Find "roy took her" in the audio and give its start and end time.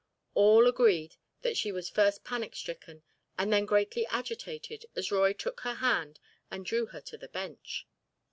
5.11-5.75